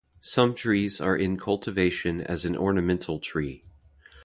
Some 0.19 0.55
trees 0.55 0.99
are 0.99 1.15
in 1.15 1.37
cultivation 1.37 2.21
as 2.21 2.43
an 2.43 2.57
ornamental 2.57 3.19
tree. 3.19 3.63